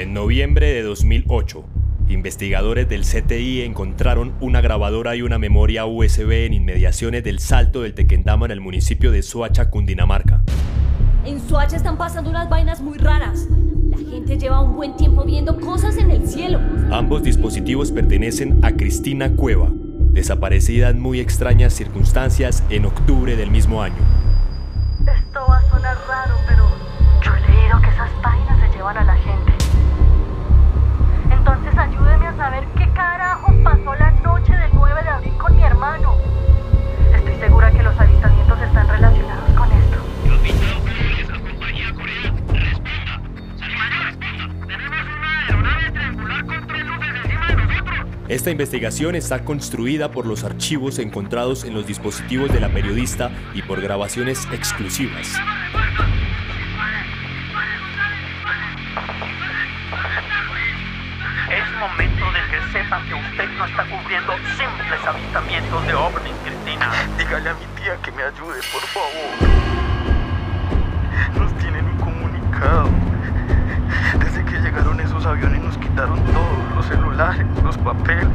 En 0.00 0.14
noviembre 0.14 0.72
de 0.72 0.82
2008, 0.82 1.62
investigadores 2.08 2.88
del 2.88 3.02
CTI 3.02 3.60
encontraron 3.60 4.32
una 4.40 4.62
grabadora 4.62 5.14
y 5.14 5.20
una 5.20 5.36
memoria 5.36 5.84
USB 5.84 6.46
en 6.46 6.54
inmediaciones 6.54 7.22
del 7.22 7.38
Salto 7.38 7.82
del 7.82 7.92
Tequendama 7.92 8.46
en 8.46 8.52
el 8.52 8.62
municipio 8.62 9.12
de 9.12 9.22
Soacha, 9.22 9.68
Cundinamarca. 9.68 10.42
En 11.26 11.38
Soacha 11.38 11.76
están 11.76 11.98
pasando 11.98 12.30
unas 12.30 12.48
vainas 12.48 12.80
muy 12.80 12.96
raras. 12.96 13.46
La 13.90 13.98
gente 13.98 14.38
lleva 14.38 14.62
un 14.62 14.74
buen 14.74 14.96
tiempo 14.96 15.22
viendo 15.26 15.60
cosas 15.60 15.98
en 15.98 16.10
el 16.10 16.26
cielo. 16.26 16.60
Ambos 16.90 17.22
dispositivos 17.22 17.92
pertenecen 17.92 18.58
a 18.64 18.72
Cristina 18.72 19.36
Cueva, 19.36 19.68
desaparecida 19.70 20.88
en 20.88 20.98
muy 20.98 21.20
extrañas 21.20 21.74
circunstancias 21.74 22.64
en 22.70 22.86
octubre 22.86 23.36
del 23.36 23.50
mismo 23.50 23.82
año. 23.82 24.00
Esto 25.02 25.40
va 25.46 25.58
a 25.58 25.68
sonar 25.68 25.98
raro, 26.08 26.36
pero 26.48 26.64
yo 27.22 27.32
he 27.34 27.40
leído 27.50 27.82
que 27.82 27.88
esas 27.90 28.10
Esta 48.30 48.48
investigación 48.48 49.16
está 49.16 49.44
construida 49.44 50.12
por 50.12 50.24
los 50.24 50.44
archivos 50.44 51.00
encontrados 51.00 51.64
en 51.64 51.74
los 51.74 51.84
dispositivos 51.84 52.52
de 52.52 52.60
la 52.60 52.68
periodista 52.68 53.32
y 53.54 53.62
por 53.62 53.80
grabaciones 53.80 54.46
exclusivas. 54.52 55.34
Es 61.50 61.70
momento 61.80 62.24
de 62.30 62.40
que 62.52 62.72
sepan 62.72 63.04
que 63.08 63.14
usted 63.14 63.50
no 63.58 63.64
está 63.64 63.84
cumpliendo 63.90 64.32
simples 64.56 65.00
avistamientos 65.04 65.86
de 65.88 65.94
ovnis, 65.94 66.34
Cristina. 66.44 66.92
Dígale 67.18 67.48
a 67.48 67.54
mi 67.54 67.66
tía 67.82 67.96
que 67.96 68.12
me 68.12 68.22
ayude, 68.22 68.60
por 68.72 68.82
favor. 68.82 69.89
Los 77.62 77.76
papeles. 77.78 78.28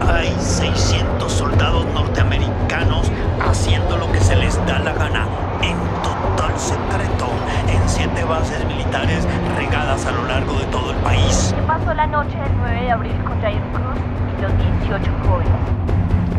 Hay 0.00 0.34
600 0.38 1.30
soldados 1.32 1.84
norteamericanos 1.94 3.10
haciendo 3.40 3.96
lo 3.96 4.10
que 4.12 4.20
se 4.20 4.36
les 4.36 4.56
da 4.66 4.78
la 4.78 4.92
gana, 4.92 5.26
en 5.62 5.76
total 6.02 6.58
secreto, 6.58 7.26
en 7.68 7.88
siete 7.88 8.24
bases 8.24 8.64
militares 8.66 9.26
regadas 9.56 10.06
a 10.06 10.12
lo 10.12 10.24
largo 10.24 10.54
de 10.54 10.64
todo 10.66 10.90
el 10.92 10.96
país. 10.98 11.54
¿Qué 11.54 11.62
pasó 11.62 11.94
la 11.94 12.06
noche 12.06 12.36
del 12.38 12.56
9 12.58 12.82
de 12.82 12.90
abril 12.90 13.24
con 13.24 13.40
Jair 13.40 13.62
Cruz 13.72 13.98
y 14.38 14.42
los 14.42 14.52
18 14.80 15.10
jóvenes? 15.26 15.52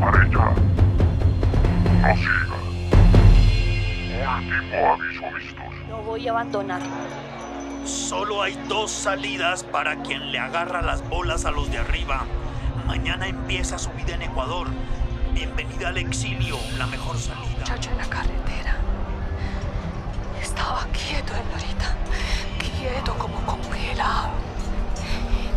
Amarilla. 0.02 0.52
No 2.02 2.16
siga. 2.16 2.60
Último 4.38 4.94
aviso 4.94 5.26
vistos. 5.36 5.64
No 5.90 5.98
voy 6.04 6.28
a 6.28 6.32
abandonar. 6.32 6.82
Solo 7.86 8.42
hay 8.42 8.56
dos 8.68 8.92
salidas 8.92 9.64
para 9.64 10.02
quien 10.02 10.32
le 10.32 10.40
agarra 10.40 10.82
las 10.82 11.08
bolas 11.10 11.46
a 11.46 11.52
los 11.52 11.72
de 11.72 11.80
arriba. 11.80 12.26
Mañana 12.86 13.28
empieza 13.28 13.78
su 13.78 13.90
vida 13.92 14.16
en 14.16 14.24
Ecuador. 14.24 14.68
Bienvenida 15.34 15.90
al 15.90 15.98
exilio, 15.98 16.58
la 16.78 16.88
mejor 16.88 17.18
salida. 17.18 17.46
muchacho 17.60 17.90
en 17.92 17.98
la 17.98 18.06
carretera. 18.06 18.78
Estaba 20.42 20.86
quieto, 20.88 21.34
señorita. 21.34 21.96
Quieto 22.60 23.14
como 23.18 23.40
congelado. 23.46 24.30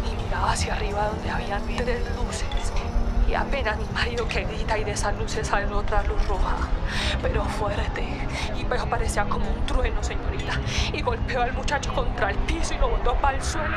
Y 0.06 0.22
miraba 0.22 0.52
hacia 0.52 0.74
arriba 0.74 1.08
donde 1.08 1.30
habían 1.30 1.62
tres 1.76 2.02
luces. 2.16 2.72
Y 3.32 3.34
apenas 3.34 3.78
mi 3.78 3.86
marido 3.94 4.28
que 4.28 4.44
grita 4.44 4.76
y 4.76 4.84
de 4.84 4.90
esas 4.90 5.16
luces 5.18 5.48
sale 5.48 5.64
otra 5.72 6.02
luz 6.02 6.22
roja. 6.28 6.54
Pero 7.22 7.42
fuerte. 7.46 8.06
Y 8.58 8.64
pero 8.64 8.84
parecía 8.84 9.24
como 9.24 9.48
un 9.48 9.64
trueno, 9.64 10.02
señorita. 10.02 10.60
Y 10.92 11.00
golpeó 11.00 11.40
al 11.40 11.54
muchacho 11.54 11.94
contra 11.94 12.28
el 12.28 12.36
piso 12.40 12.74
y 12.74 12.76
lo 12.76 12.90
botó 12.90 13.14
para 13.14 13.38
el 13.38 13.42
suelo. 13.42 13.74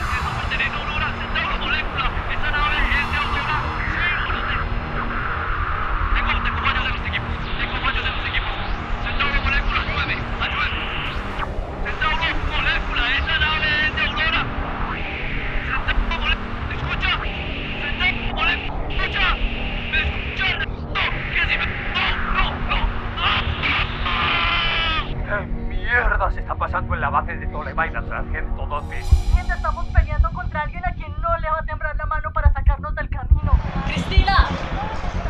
Pasando 26.76 26.96
en 26.96 27.02
la 27.02 27.10
base 27.10 27.38
de 27.38 27.48
Tolevaina, 27.48 28.04
sargento 28.06 28.68
Dote? 28.68 29.02
Gente, 29.34 29.54
estamos 29.54 29.86
peleando 29.94 30.30
contra 30.34 30.64
alguien 30.64 30.86
a 30.86 30.92
quien 30.92 31.10
no 31.22 31.38
le 31.38 31.50
va 31.50 31.60
a 31.62 31.66
temblar 31.66 31.96
la 31.96 32.06
mano 32.06 32.34
para 32.34 32.52
sacarnos 32.52 32.94
del 32.96 33.08
camino. 33.08 33.54
Cristina, 33.86 34.50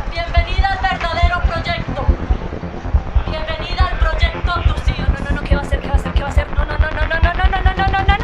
bienvenida 0.10 0.72
al 0.72 0.80
verdadero 0.82 1.40
proyecto. 1.42 2.04
Bienvenida 3.30 3.86
al 3.92 4.00
proyecto 4.00 4.52
abducido. 4.52 5.06
No, 5.06 5.20
no, 5.20 5.36
no, 5.36 5.44
¿qué 5.44 5.56
va 5.56 5.62
a 5.62 5.66
hacer? 5.66 5.82
¿Qué 5.82 5.88
va 5.88 5.94
a 5.94 5.98
hacer? 5.98 6.14
¿Qué 6.14 6.22
va 6.22 6.28
a 6.28 6.32
hacer? 6.32 6.50
No, 6.50 6.66
no, 6.66 6.78
no, 6.80 6.90
no, 6.90 7.06
no, 7.06 7.20
no, 7.22 7.34
no, 7.36 7.46
no, 7.46 7.62
no, 7.62 7.88
no, 7.92 8.06
no, 8.08 8.18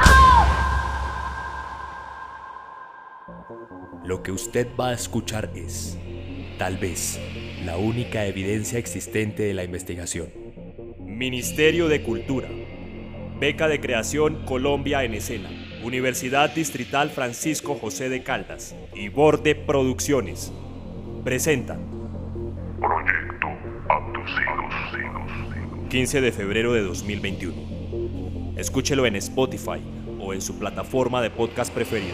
no. 4.00 4.04
Lo 4.04 4.24
que 4.24 4.32
usted 4.32 4.68
va 4.76 4.88
a 4.88 4.94
escuchar 4.94 5.52
es, 5.54 5.96
tal 6.58 6.78
vez, 6.78 7.20
la 7.64 7.78
única 7.78 8.26
evidencia 8.26 8.80
existente 8.80 9.44
de 9.44 9.54
la 9.54 9.64
investigación. 9.64 10.30
Ministerio 10.98 11.88
de 11.88 12.02
Cultura. 12.02 12.48
Beca 13.42 13.68
de 13.68 13.82
Creación 13.82 14.46
Colombia 14.46 15.04
en 15.04 15.16
Escena. 15.16 15.50
Universidad 15.82 16.54
Distrital 16.54 17.10
Francisco 17.10 17.74
José 17.74 18.08
de 18.08 18.22
Caldas. 18.22 18.76
Y 18.94 19.10
Borde 19.10 19.56
Producciones. 19.56 20.54
Presentan. 21.24 21.80
Proyecto 22.80 23.48
Abducidos. 23.90 25.90
15 25.90 26.22
de 26.22 26.32
febrero 26.32 26.74
de 26.74 26.84
2021. 26.84 28.54
Escúchelo 28.58 29.08
en 29.08 29.16
Spotify 29.16 29.82
o 30.20 30.36
en 30.36 30.42
su 30.44 30.60
plataforma 30.60 31.20
de 31.24 31.32
podcast 31.32 31.74
preferida. 31.74 32.14